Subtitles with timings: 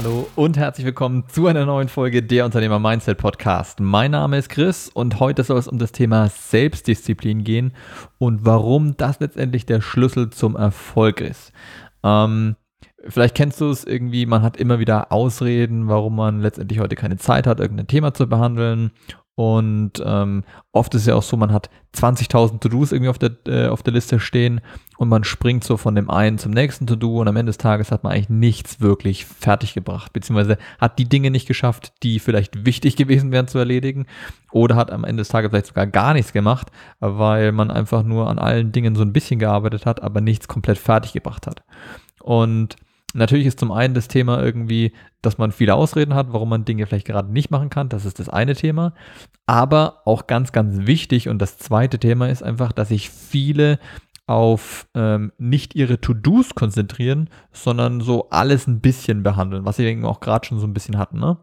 [0.00, 3.80] Hallo und herzlich willkommen zu einer neuen Folge der Unternehmer Mindset Podcast.
[3.80, 7.72] Mein Name ist Chris und heute soll es um das Thema Selbstdisziplin gehen
[8.18, 11.50] und warum das letztendlich der Schlüssel zum Erfolg ist.
[12.04, 12.54] Ähm,
[13.08, 17.16] vielleicht kennst du es irgendwie, man hat immer wieder Ausreden, warum man letztendlich heute keine
[17.16, 18.92] Zeit hat, irgendein Thema zu behandeln
[19.38, 20.42] und ähm,
[20.72, 23.84] oft ist es ja auch so, man hat 20.000 To-Dos irgendwie auf der, äh, auf
[23.84, 24.60] der Liste stehen
[24.96, 27.92] und man springt so von dem einen zum nächsten To-Do und am Ende des Tages
[27.92, 32.96] hat man eigentlich nichts wirklich fertiggebracht, beziehungsweise hat die Dinge nicht geschafft, die vielleicht wichtig
[32.96, 34.06] gewesen wären zu erledigen
[34.50, 38.28] oder hat am Ende des Tages vielleicht sogar gar nichts gemacht, weil man einfach nur
[38.28, 41.62] an allen Dingen so ein bisschen gearbeitet hat, aber nichts komplett fertiggebracht hat.
[42.20, 42.74] Und
[43.14, 44.92] Natürlich ist zum einen das Thema irgendwie,
[45.22, 47.88] dass man viele Ausreden hat, warum man Dinge vielleicht gerade nicht machen kann.
[47.88, 48.92] Das ist das eine Thema.
[49.46, 53.78] Aber auch ganz, ganz wichtig und das zweite Thema ist einfach, dass sich viele
[54.26, 60.04] auf ähm, nicht ihre To-Dos konzentrieren, sondern so alles ein bisschen behandeln, was sie eben
[60.04, 61.18] auch gerade schon so ein bisschen hatten.
[61.18, 61.38] Ne?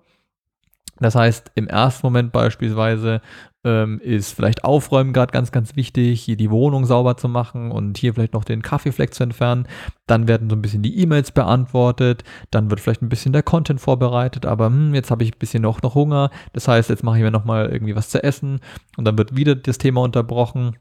[0.99, 3.21] Das heißt, im ersten Moment beispielsweise
[3.65, 7.97] ähm, ist vielleicht Aufräumen gerade ganz, ganz wichtig, hier die Wohnung sauber zu machen und
[7.97, 9.67] hier vielleicht noch den Kaffeefleck zu entfernen.
[10.07, 13.81] Dann werden so ein bisschen die E-Mails beantwortet, dann wird vielleicht ein bisschen der Content
[13.81, 16.29] vorbereitet, aber hm, jetzt habe ich ein bisschen noch, noch Hunger.
[16.53, 18.59] Das heißt, jetzt mache ich mir nochmal irgendwie was zu essen
[18.95, 20.77] und dann wird wieder das Thema unterbrochen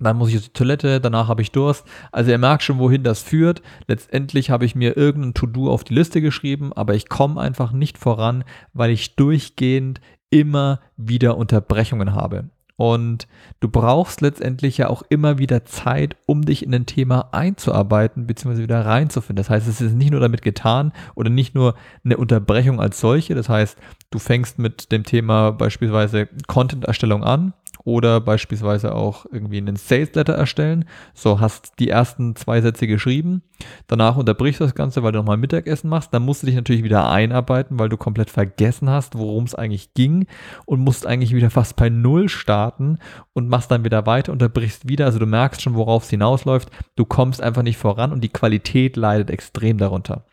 [0.00, 1.84] dann muss ich zur Toilette, danach habe ich Durst.
[2.12, 3.62] Also ihr merkt schon, wohin das führt.
[3.86, 7.98] Letztendlich habe ich mir irgendein To-Do auf die Liste geschrieben, aber ich komme einfach nicht
[7.98, 12.50] voran, weil ich durchgehend immer wieder Unterbrechungen habe.
[12.78, 13.26] Und
[13.60, 18.58] du brauchst letztendlich ja auch immer wieder Zeit, um dich in ein Thema einzuarbeiten bzw.
[18.58, 19.36] wieder reinzufinden.
[19.36, 21.74] Das heißt, es ist nicht nur damit getan oder nicht nur
[22.04, 23.34] eine Unterbrechung als solche.
[23.34, 23.78] Das heißt,
[24.10, 27.54] du fängst mit dem Thema beispielsweise Content-Erstellung an
[27.86, 30.86] oder beispielsweise auch irgendwie einen Sales Letter erstellen.
[31.14, 33.42] So hast die ersten zwei Sätze geschrieben,
[33.86, 36.82] danach unterbrichst du das Ganze, weil du nochmal Mittagessen machst, dann musst du dich natürlich
[36.82, 40.26] wieder einarbeiten, weil du komplett vergessen hast, worum es eigentlich ging
[40.64, 42.98] und musst eigentlich wieder fast bei Null starten
[43.34, 47.04] und machst dann wieder weiter, unterbrichst wieder, also du merkst schon, worauf es hinausläuft, du
[47.04, 50.24] kommst einfach nicht voran und die Qualität leidet extrem darunter.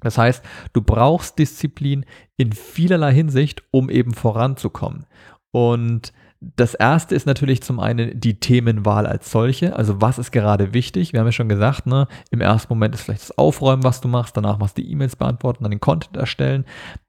[0.00, 2.06] Das heißt, du brauchst Disziplin
[2.38, 5.04] in vielerlei Hinsicht, um eben voranzukommen.
[5.50, 6.14] Und
[6.56, 9.76] das erste ist natürlich zum einen die Themenwahl als solche.
[9.76, 11.12] Also was ist gerade wichtig?
[11.12, 14.08] Wir haben ja schon gesagt, ne, im ersten Moment ist vielleicht das Aufräumen, was du
[14.08, 16.64] machst, danach machst du die E-Mails beantworten, dann den Content erstellen.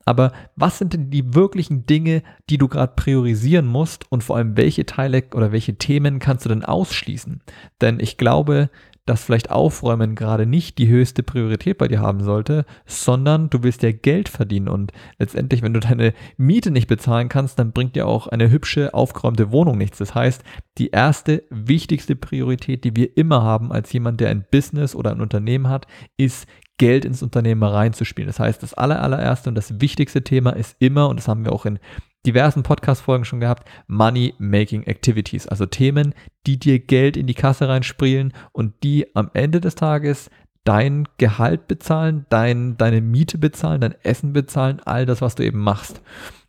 [0.05, 4.55] Aber was sind denn die wirklichen Dinge, die du gerade priorisieren musst und vor allem
[4.55, 7.41] welche Teile oder welche Themen kannst du denn ausschließen?
[7.81, 8.69] Denn ich glaube,
[9.05, 13.83] dass vielleicht Aufräumen gerade nicht die höchste Priorität bei dir haben sollte, sondern du willst
[13.83, 18.07] ja Geld verdienen und letztendlich, wenn du deine Miete nicht bezahlen kannst, dann bringt dir
[18.07, 19.97] auch eine hübsche, aufgeräumte Wohnung nichts.
[19.97, 20.43] Das heißt,
[20.77, 25.21] die erste, wichtigste Priorität, die wir immer haben als jemand, der ein Business oder ein
[25.21, 25.87] Unternehmen hat,
[26.17, 26.47] ist
[26.77, 28.27] Geld ins Unternehmen reinzuspielen.
[28.27, 31.51] Das heißt, das aller, allererste und das wichtigste Thema ist immer, und das haben wir
[31.51, 31.79] auch in
[32.25, 36.13] diversen Podcast-Folgen schon gehabt, Money-Making Activities, also Themen,
[36.45, 40.29] die dir Geld in die Kasse reinspielen und die am Ende des Tages
[40.63, 45.59] dein Gehalt bezahlen, dein, deine Miete bezahlen, dein Essen bezahlen, all das, was du eben
[45.59, 46.01] machst.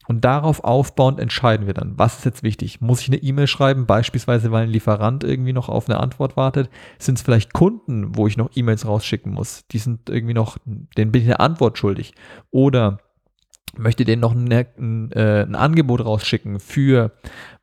[0.07, 2.81] Und darauf aufbauend entscheiden wir dann, was ist jetzt wichtig?
[2.81, 6.69] Muss ich eine E-Mail schreiben, beispielsweise weil ein Lieferant irgendwie noch auf eine Antwort wartet?
[6.99, 9.67] Sind es vielleicht Kunden, wo ich noch E-Mails rausschicken muss?
[9.69, 12.13] Die sind irgendwie noch, denen bin ich eine Antwort schuldig.
[12.51, 12.99] Oder
[13.79, 17.13] möchte denen noch ein, ein, äh, ein Angebot rausschicken für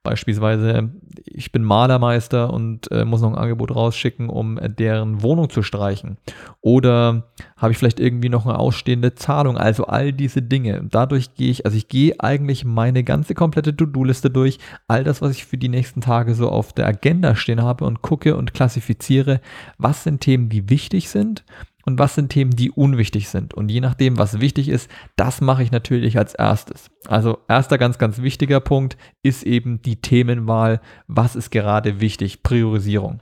[0.04, 0.90] beispielsweise,
[1.26, 6.18] ich bin Malermeister und äh, muss noch ein Angebot rausschicken, um deren Wohnung zu streichen.
[6.62, 9.58] Oder habe ich vielleicht irgendwie noch eine ausstehende Zahlung.
[9.58, 10.88] Also all diese Dinge.
[10.90, 14.58] Dadurch gehe ich, also ich gehe eigentlich meine ganze komplette To-Do-Liste durch,
[14.88, 18.02] all das, was ich für die nächsten Tage so auf der Agenda stehen habe und
[18.02, 19.40] gucke und klassifiziere,
[19.78, 21.44] was sind Themen, die wichtig sind
[21.86, 23.54] und was sind Themen, die unwichtig sind.
[23.54, 26.90] Und je nachdem, was wichtig ist, das mache ich natürlich als erstes.
[27.08, 30.82] Also erster ganz, ganz wichtiger Punkt ist eben die Themenwahl.
[31.08, 32.44] Was ist gerade wichtig?
[32.44, 33.22] Priorisierung.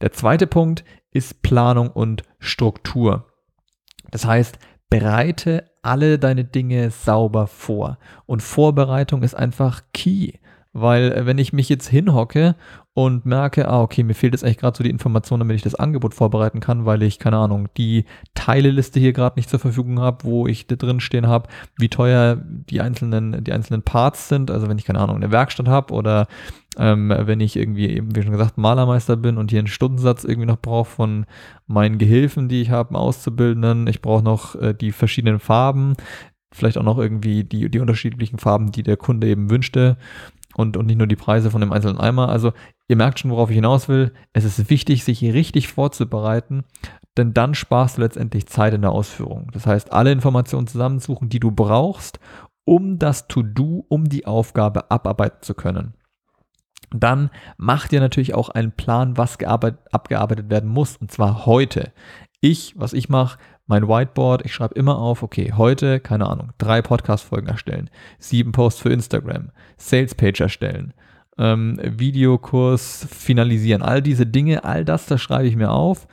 [0.00, 3.26] Der zweite Punkt ist Planung und Struktur.
[4.10, 4.58] Das heißt,
[4.90, 7.98] bereite alle deine Dinge sauber vor.
[8.26, 10.32] Und Vorbereitung ist einfach key.
[10.72, 12.54] Weil äh, wenn ich mich jetzt hinhocke
[12.96, 15.74] und merke, ah, okay, mir fehlt jetzt eigentlich gerade so die Information, damit ich das
[15.74, 20.24] Angebot vorbereiten kann, weil ich, keine Ahnung, die Teileliste hier gerade nicht zur Verfügung habe,
[20.24, 21.46] wo ich da drin stehen habe,
[21.78, 24.50] wie teuer die einzelnen, die einzelnen Parts sind.
[24.50, 26.26] Also wenn ich, keine Ahnung, eine Werkstatt habe oder
[26.78, 30.46] ähm, wenn ich irgendwie eben, wie schon gesagt, Malermeister bin und hier einen Stundensatz irgendwie
[30.46, 31.26] noch brauche von
[31.66, 33.88] meinen Gehilfen, die ich habe, Auszubildenden.
[33.88, 35.96] Ich brauche noch äh, die verschiedenen Farben
[36.56, 39.98] vielleicht auch noch irgendwie die, die unterschiedlichen Farben, die der Kunde eben wünschte
[40.56, 42.28] und, und nicht nur die Preise von dem einzelnen Eimer.
[42.28, 42.52] Also
[42.88, 44.12] ihr merkt schon, worauf ich hinaus will.
[44.32, 46.64] Es ist wichtig, sich richtig vorzubereiten,
[47.16, 49.50] denn dann sparst du letztendlich Zeit in der Ausführung.
[49.52, 52.18] Das heißt, alle Informationen zusammensuchen, die du brauchst,
[52.64, 55.94] um das To-Do, um die Aufgabe abarbeiten zu können.
[56.90, 61.92] Dann mach dir natürlich auch einen Plan, was abgearbeitet werden muss, und zwar heute.
[62.40, 66.82] Ich, was ich mache, mein Whiteboard, ich schreibe immer auf, okay, heute, keine Ahnung, drei
[66.82, 70.94] Podcast-Folgen erstellen, sieben Posts für Instagram, Sales-Page erstellen,
[71.38, 76.06] ähm, Videokurs finalisieren, all diese Dinge, all das, das schreibe ich mir auf.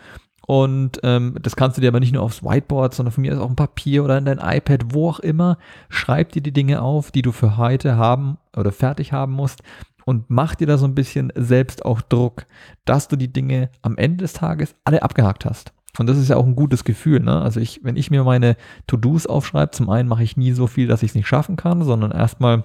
[0.46, 3.40] Und ähm, das kannst du dir aber nicht nur aufs Whiteboard, sondern von mir ist
[3.40, 5.58] auch ein Papier oder in dein iPad, wo auch immer.
[5.88, 9.62] Schreib dir die Dinge auf, die du für heute haben oder fertig haben musst
[10.06, 12.46] und mach dir da so ein bisschen selbst auch Druck,
[12.84, 15.72] dass du die Dinge am Ende des Tages alle abgehakt hast.
[16.00, 17.20] Und das ist ja auch ein gutes Gefühl.
[17.20, 17.42] Ne?
[17.42, 18.56] Also ich, wenn ich mir meine
[18.88, 21.84] To-Dos aufschreibe, zum einen mache ich nie so viel, dass ich es nicht schaffen kann,
[21.84, 22.64] sondern erstmal,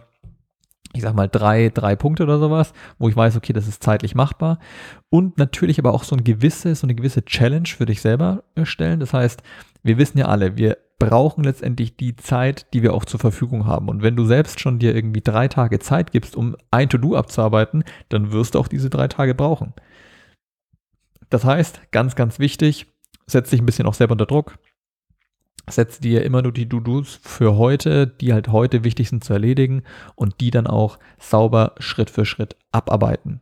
[0.95, 4.15] ich sag mal, drei, drei Punkte oder sowas, wo ich weiß, okay, das ist zeitlich
[4.15, 4.59] machbar.
[5.11, 9.01] Und natürlich aber auch so ein gewisse, so eine gewisse Challenge für dich selber stellen.
[9.01, 9.43] Das heißt,
[9.83, 13.89] wir wissen ja alle, wir brauchen letztendlich die Zeit, die wir auch zur Verfügung haben.
[13.89, 17.85] Und wenn du selbst schon dir irgendwie drei Tage Zeit gibst, um ein To-Do abzuarbeiten,
[18.09, 19.75] dann wirst du auch diese drei Tage brauchen.
[21.31, 22.87] Das heißt, ganz, ganz wichtig,
[23.29, 24.59] setz dich ein bisschen auch selber unter Druck.
[25.71, 29.83] Setz dir immer nur die To-Dos für heute, die halt heute wichtig sind zu erledigen
[30.15, 33.41] und die dann auch sauber Schritt für Schritt abarbeiten.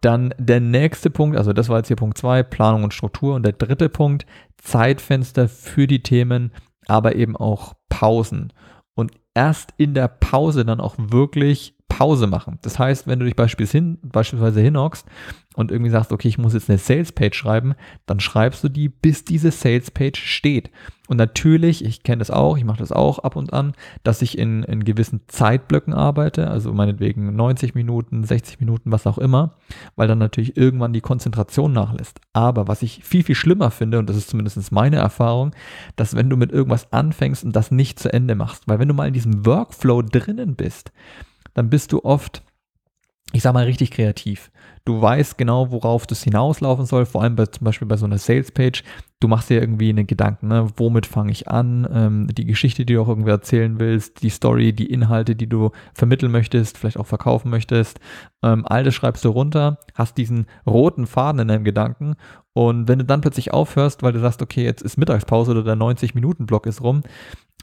[0.00, 3.34] Dann der nächste Punkt, also das war jetzt hier Punkt 2, Planung und Struktur.
[3.34, 6.52] Und der dritte Punkt, Zeitfenster für die Themen,
[6.86, 8.52] aber eben auch Pausen.
[8.94, 12.58] Und erst in der Pause dann auch wirklich Pause machen.
[12.62, 15.06] Das heißt, wenn du dich beispielsweise hinhockst
[15.58, 17.74] und irgendwie sagst, okay, ich muss jetzt eine Sales-Page schreiben,
[18.06, 20.70] dann schreibst du die, bis diese Sales-Page steht.
[21.08, 23.72] Und natürlich, ich kenne das auch, ich mache das auch ab und an,
[24.04, 29.18] dass ich in, in gewissen Zeitblöcken arbeite, also meinetwegen 90 Minuten, 60 Minuten, was auch
[29.18, 29.56] immer,
[29.96, 32.20] weil dann natürlich irgendwann die Konzentration nachlässt.
[32.32, 35.56] Aber was ich viel, viel schlimmer finde, und das ist zumindest meine Erfahrung,
[35.96, 38.94] dass wenn du mit irgendwas anfängst und das nicht zu Ende machst, weil wenn du
[38.94, 40.92] mal in diesem Workflow drinnen bist,
[41.54, 42.44] dann bist du oft,
[43.32, 44.50] ich sag mal, richtig kreativ.
[44.84, 48.16] Du weißt genau, worauf das hinauslaufen soll, vor allem bei, zum Beispiel bei so einer
[48.16, 48.82] Sales-Page.
[49.20, 50.68] Du machst dir irgendwie einen Gedanken, ne?
[50.76, 54.72] womit fange ich an, ähm, die Geschichte, die du auch irgendwie erzählen willst, die Story,
[54.72, 58.00] die Inhalte, die du vermitteln möchtest, vielleicht auch verkaufen möchtest.
[58.42, 62.14] Ähm, all das schreibst du runter, hast diesen roten Faden in deinem Gedanken
[62.54, 65.76] und wenn du dann plötzlich aufhörst, weil du sagst, okay, jetzt ist Mittagspause oder der
[65.76, 67.02] 90-Minuten-Block ist rum,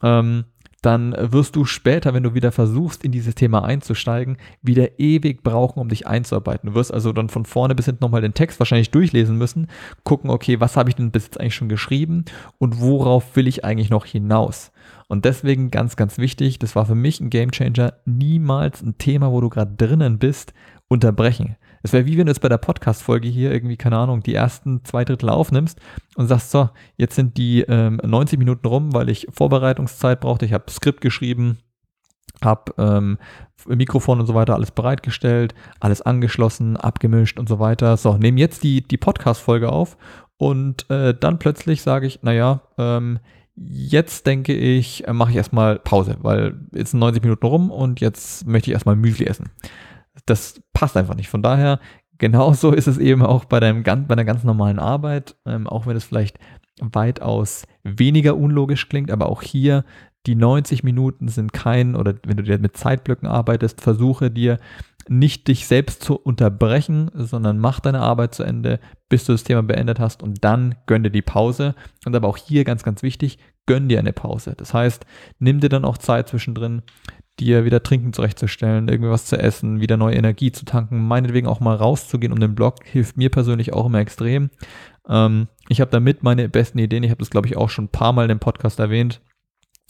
[0.04, 0.46] ähm,
[0.86, 5.80] dann wirst du später, wenn du wieder versuchst, in dieses Thema einzusteigen, wieder ewig brauchen,
[5.80, 6.70] um dich einzuarbeiten.
[6.70, 9.68] Du wirst also dann von vorne bis hinten nochmal den Text wahrscheinlich durchlesen müssen,
[10.04, 12.26] gucken, okay, was habe ich denn bis jetzt eigentlich schon geschrieben
[12.60, 14.72] und worauf will ich eigentlich noch hinaus?
[15.08, 19.42] Und deswegen ganz, ganz wichtig, das war für mich ein Gamechanger, niemals ein Thema, wo
[19.42, 20.54] du gerade drinnen bist,
[20.88, 21.56] unterbrechen.
[21.86, 24.84] Es wäre wie wenn du jetzt bei der Podcast-Folge hier irgendwie, keine Ahnung, die ersten
[24.86, 25.80] zwei Drittel aufnimmst
[26.16, 30.54] und sagst, so, jetzt sind die ähm, 90 Minuten rum, weil ich Vorbereitungszeit brauchte, ich
[30.54, 31.60] habe Skript geschrieben,
[32.44, 33.20] habe ähm,
[33.68, 37.98] Mikrofon und so weiter alles bereitgestellt, alles angeschlossen, abgemischt und so weiter.
[37.98, 39.96] So, nehme jetzt die, die Podcast-Folge auf
[40.38, 43.20] und äh, dann plötzlich sage ich, naja, ähm,
[43.56, 48.01] jetzt denke ich, äh, mache ich erstmal Pause, weil jetzt sind 90 Minuten rum und
[48.01, 49.51] jetzt möchte ich erstmal Müsli essen
[50.25, 51.29] das passt einfach nicht.
[51.29, 51.79] Von daher,
[52.17, 55.98] genauso ist es eben auch bei, deinem, bei einer ganz normalen Arbeit, ähm, auch wenn
[55.98, 56.39] es vielleicht
[56.79, 59.86] weitaus weniger unlogisch klingt, aber auch hier
[60.25, 64.58] die 90 Minuten sind kein, oder wenn du dir mit Zeitblöcken arbeitest, versuche dir
[65.08, 69.62] nicht dich selbst zu unterbrechen, sondern mach deine Arbeit zu Ende, bis du das Thema
[69.62, 71.75] beendet hast und dann gönn dir die Pause.
[72.05, 74.55] Und aber auch hier ganz, ganz wichtig, gönn dir eine Pause.
[74.58, 75.05] Das heißt,
[75.38, 76.82] nimm dir dann auch Zeit zwischendrin,
[77.39, 81.60] dir wieder Trinken zurechtzustellen, irgendwie was zu essen, wieder neue Energie zu tanken, meinetwegen auch
[81.60, 84.50] mal rauszugehen um den Blog, hilft mir persönlich auch immer extrem.
[85.08, 87.89] Ähm, ich habe damit meine besten Ideen, ich habe das glaube ich auch schon ein
[87.89, 89.22] paar Mal in dem Podcast erwähnt,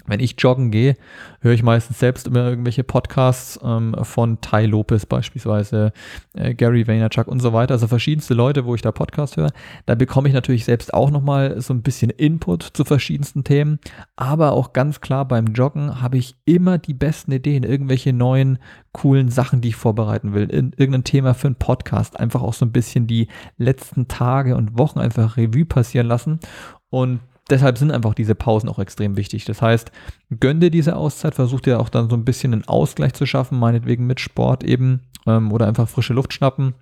[0.07, 0.95] wenn ich joggen gehe,
[1.41, 5.93] höre ich meistens selbst immer irgendwelche Podcasts ähm, von Ty Lopez beispielsweise,
[6.33, 9.51] äh, Gary Vaynerchuk und so weiter, also verschiedenste Leute, wo ich da Podcast höre.
[9.85, 13.79] Da bekomme ich natürlich selbst auch nochmal so ein bisschen Input zu verschiedensten Themen,
[14.15, 18.59] aber auch ganz klar beim Joggen habe ich immer die besten Ideen, irgendwelche neuen
[18.91, 22.65] coolen Sachen, die ich vorbereiten will, in, irgendein Thema für einen Podcast, einfach auch so
[22.65, 26.39] ein bisschen die letzten Tage und Wochen einfach Revue passieren lassen.
[26.89, 29.45] Und deshalb sind einfach diese Pausen auch extrem wichtig.
[29.45, 29.91] Das heißt,
[30.39, 33.59] gönn dir diese Auszeit, versuch dir auch dann so ein bisschen einen Ausgleich zu schaffen,
[33.59, 36.75] meinetwegen mit Sport eben ähm, oder einfach frische Luft schnappen.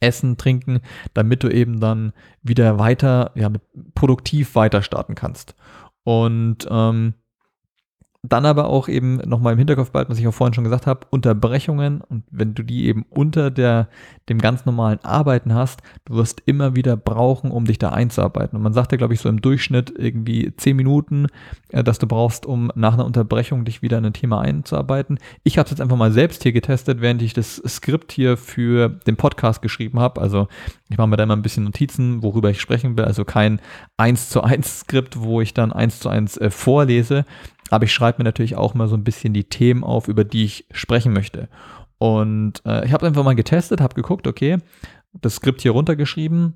[0.00, 0.80] Essen, trinken,
[1.14, 3.50] damit du eben dann wieder weiter, ja,
[3.94, 5.54] produktiv weiter starten kannst.
[6.04, 7.14] Und ähm,
[8.28, 11.06] dann aber auch eben nochmal im Hinterkopf behalten, was ich auch vorhin schon gesagt habe,
[11.10, 13.88] Unterbrechungen und wenn du die eben unter der,
[14.28, 18.56] dem ganz normalen Arbeiten hast, du wirst immer wieder brauchen, um dich da einzuarbeiten.
[18.56, 21.26] Und man sagt ja, glaube ich, so im Durchschnitt irgendwie zehn Minuten,
[21.70, 25.18] äh, dass du brauchst, um nach einer Unterbrechung dich wieder in ein Thema einzuarbeiten.
[25.44, 28.88] Ich habe es jetzt einfach mal selbst hier getestet, während ich das Skript hier für
[28.88, 30.20] den Podcast geschrieben habe.
[30.20, 30.48] Also
[30.88, 33.04] ich mache mir da immer ein bisschen Notizen, worüber ich sprechen will.
[33.04, 33.60] Also kein
[33.96, 37.24] 1 zu 1 Skript, wo ich dann 1 zu 1 äh, vorlese,
[37.70, 40.44] aber ich schreibe mir natürlich auch mal so ein bisschen die Themen auf, über die
[40.44, 41.48] ich sprechen möchte.
[41.98, 44.58] Und äh, ich habe einfach mal getestet, habe geguckt, okay,
[45.12, 46.54] das Skript hier runtergeschrieben,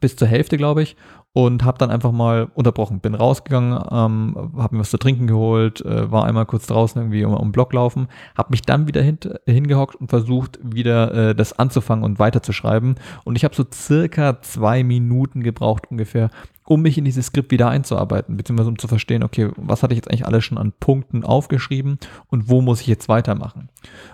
[0.00, 0.96] bis zur Hälfte, glaube ich,
[1.32, 3.00] und habe dann einfach mal unterbrochen.
[3.00, 7.24] Bin rausgegangen, ähm, habe mir was zu trinken geholt, äh, war einmal kurz draußen irgendwie
[7.24, 11.56] um, um Block laufen, habe mich dann wieder hin, hingehockt und versucht, wieder äh, das
[11.58, 12.96] anzufangen und weiterzuschreiben.
[13.24, 16.30] Und ich habe so circa zwei Minuten gebraucht ungefähr,
[16.66, 19.98] um mich in dieses Skript wieder einzuarbeiten, beziehungsweise um zu verstehen, okay, was hatte ich
[19.98, 23.68] jetzt eigentlich alles schon an Punkten aufgeschrieben und wo muss ich jetzt weitermachen.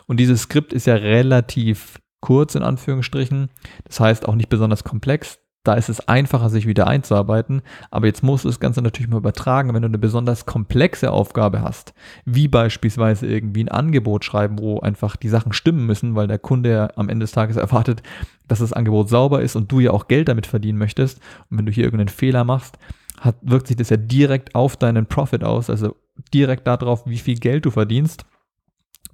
[0.06, 3.50] Und dieses Skript ist ja relativ kurz in Anführungsstrichen,
[3.84, 5.38] das heißt auch nicht besonders komplex.
[5.66, 7.60] Da ist es einfacher, sich wieder einzuarbeiten.
[7.90, 11.60] Aber jetzt musst du das Ganze natürlich mal übertragen, wenn du eine besonders komplexe Aufgabe
[11.60, 11.92] hast,
[12.24, 16.70] wie beispielsweise irgendwie ein Angebot schreiben, wo einfach die Sachen stimmen müssen, weil der Kunde
[16.70, 18.00] ja am Ende des Tages erwartet,
[18.46, 21.18] dass das Angebot sauber ist und du ja auch Geld damit verdienen möchtest.
[21.50, 22.78] Und wenn du hier irgendeinen Fehler machst,
[23.20, 25.96] hat, wirkt sich das ja direkt auf deinen Profit aus, also
[26.32, 28.24] direkt darauf, wie viel Geld du verdienst.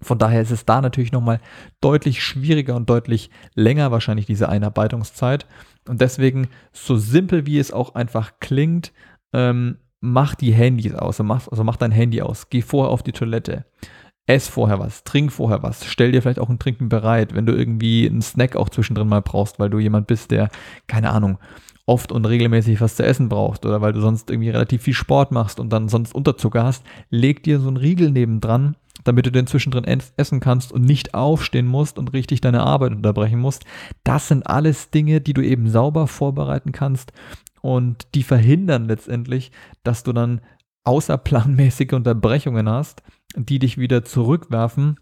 [0.03, 1.41] Von daher ist es da natürlich nochmal
[1.81, 5.47] deutlich schwieriger und deutlich länger wahrscheinlich diese Einarbeitungszeit.
[5.89, 8.93] Und deswegen, so simpel wie es auch einfach klingt,
[9.33, 11.21] ähm, mach die Handys aus.
[11.21, 12.51] Also mach, also mach dein Handy aus.
[12.51, 13.65] Geh vorher auf die Toilette.
[14.27, 17.53] Ess vorher was, trink vorher was, stell dir vielleicht auch ein Trinken bereit, wenn du
[17.53, 20.49] irgendwie einen Snack auch zwischendrin mal brauchst, weil du jemand bist, der,
[20.87, 21.39] keine Ahnung,
[21.87, 25.33] oft und regelmäßig was zu essen braucht oder weil du sonst irgendwie relativ viel Sport
[25.33, 29.47] machst und dann sonst Unterzucker hast, leg dir so einen Riegel nebendran damit du den
[29.47, 29.85] zwischendrin
[30.17, 33.65] essen kannst und nicht aufstehen musst und richtig deine Arbeit unterbrechen musst.
[34.05, 37.13] Das sind alles Dinge, die du eben sauber vorbereiten kannst
[37.61, 39.53] und die verhindern letztendlich,
[39.85, 40.41] dass du dann
[40.85, 43.03] außerplanmäßige Unterbrechungen hast,
[43.37, 44.99] die dich wieder zurückwerfen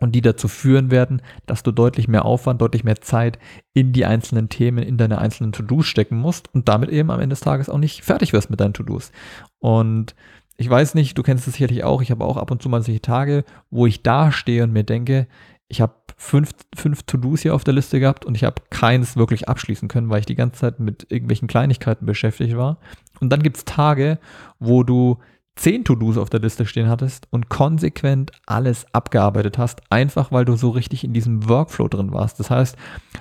[0.00, 3.38] und die dazu führen werden, dass du deutlich mehr Aufwand, deutlich mehr Zeit
[3.72, 7.34] in die einzelnen Themen, in deine einzelnen To-Dos stecken musst und damit eben am Ende
[7.34, 9.12] des Tages auch nicht fertig wirst mit deinen To-Dos.
[9.58, 10.14] Und
[10.56, 12.82] ich weiß nicht, du kennst es sicherlich auch, ich habe auch ab und zu mal
[12.82, 15.26] solche Tage, wo ich da stehe und mir denke,
[15.68, 19.48] ich habe fünf, fünf To-Dos hier auf der Liste gehabt und ich habe keins wirklich
[19.48, 22.78] abschließen können, weil ich die ganze Zeit mit irgendwelchen Kleinigkeiten beschäftigt war.
[23.20, 24.18] Und dann gibt es Tage,
[24.58, 25.18] wo du
[25.56, 30.54] zehn To-Dos auf der Liste stehen hattest und konsequent alles abgearbeitet hast, einfach weil du
[30.54, 32.38] so richtig in diesem Workflow drin warst.
[32.38, 32.76] Das heißt,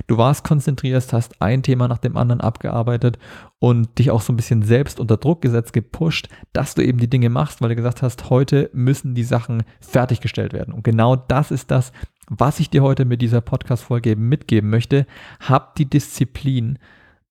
[0.08, 3.18] du warst konzentriert, hast ein Thema nach dem anderen abgearbeitet
[3.60, 7.10] und dich auch so ein bisschen selbst unter Druck gesetzt, gepusht, dass du eben die
[7.10, 10.74] Dinge machst, weil du gesagt hast, heute müssen die Sachen fertiggestellt werden.
[10.74, 11.94] Und genau das ist das,
[12.28, 15.08] was ich dir heute mit dieser Podcast-Folge mitgeben möchte.
[15.40, 16.80] Hab die Disziplin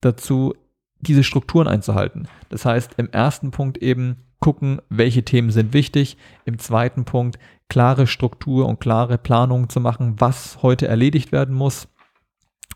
[0.01, 0.55] dazu,
[1.01, 2.27] diese Strukturen einzuhalten.
[2.49, 6.19] Das heißt, im ersten Punkt eben gucken, welche Themen sind wichtig.
[6.45, 7.39] Im zweiten Punkt
[7.71, 11.89] klare Struktur und klare Planungen zu machen, was heute erledigt werden muss.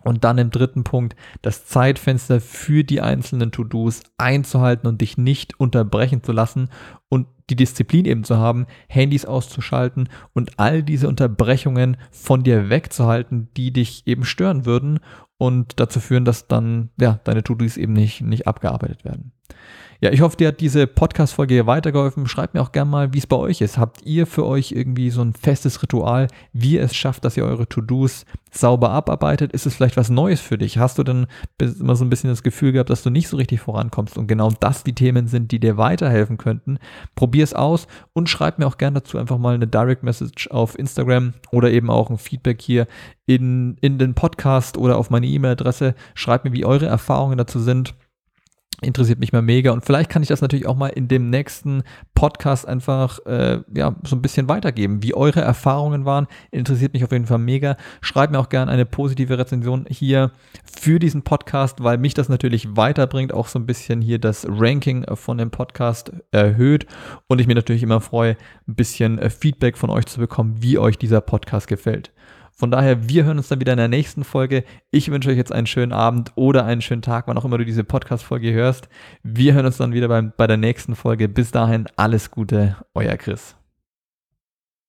[0.02, 5.60] Und dann im dritten Punkt das Zeitfenster für die einzelnen To-Dos einzuhalten und dich nicht
[5.60, 6.70] unterbrechen zu lassen
[7.10, 13.48] und die Disziplin eben zu haben, Handys auszuschalten und all diese Unterbrechungen von dir wegzuhalten,
[13.58, 15.00] die dich eben stören würden
[15.36, 19.32] und dazu führen, dass dann ja, deine To-Dos eben nicht, nicht abgearbeitet werden.
[20.00, 22.28] Ja, ich hoffe, dir hat diese Podcast-Folge hier weitergeholfen.
[22.28, 23.78] Schreibt mir auch gerne mal, wie es bei euch ist.
[23.78, 27.44] Habt ihr für euch irgendwie so ein festes Ritual, wie ihr es schafft, dass ihr
[27.44, 29.52] eure To-Dos sauber abarbeitet?
[29.52, 30.78] Ist es vielleicht was Neues für dich?
[30.78, 31.26] Hast du denn
[31.58, 34.52] immer so ein bisschen das Gefühl gehabt, dass du nicht so richtig vorankommst und genau
[34.60, 36.78] das die Themen sind, die dir weiterhelfen könnten?
[37.16, 40.78] Probier es aus und schreib mir auch gerne dazu einfach mal eine Direct Message auf
[40.78, 42.86] Instagram oder eben auch ein Feedback hier
[43.26, 45.96] in, in den Podcast oder auf meine E-Mail-Adresse.
[46.14, 47.96] Schreibt mir, wie eure Erfahrungen dazu sind
[48.80, 51.82] interessiert mich mal mega und vielleicht kann ich das natürlich auch mal in dem nächsten
[52.14, 57.12] Podcast einfach äh, ja so ein bisschen weitergeben, wie eure Erfahrungen waren, interessiert mich auf
[57.12, 57.76] jeden Fall mega.
[58.00, 60.30] Schreibt mir auch gerne eine positive Rezension hier
[60.64, 65.04] für diesen Podcast, weil mich das natürlich weiterbringt, auch so ein bisschen hier das Ranking
[65.14, 66.86] von dem Podcast erhöht
[67.26, 68.36] und ich mir natürlich immer freue,
[68.68, 72.12] ein bisschen äh, Feedback von euch zu bekommen, wie euch dieser Podcast gefällt.
[72.58, 74.64] Von daher, wir hören uns dann wieder in der nächsten Folge.
[74.90, 77.64] Ich wünsche euch jetzt einen schönen Abend oder einen schönen Tag, wann auch immer du
[77.64, 78.88] diese Podcast-Folge hörst.
[79.22, 81.28] Wir hören uns dann wieder bei, bei der nächsten Folge.
[81.28, 83.57] Bis dahin, alles Gute, euer Chris.